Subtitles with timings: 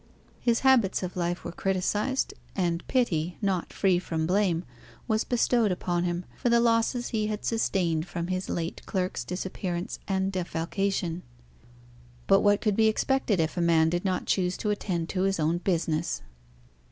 [0.39, 4.65] His habits of life were criticised; and pity, not free from blame,
[5.07, 9.99] was bestowed upon him for the losses he had sustained from his late clerk's disappearance
[10.07, 11.21] and defalcation.
[12.25, 15.39] But what could be expected if a man did not choose to attend to his
[15.39, 16.23] own business?